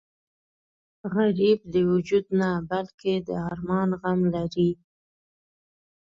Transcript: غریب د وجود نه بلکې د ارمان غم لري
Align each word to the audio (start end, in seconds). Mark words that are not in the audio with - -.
غریب 1.13 1.59
د 1.73 1.75
وجود 1.91 2.25
نه 2.39 2.49
بلکې 2.69 3.13
د 3.27 3.29
ارمان 3.49 3.89
غم 4.01 4.19
لري 4.35 4.71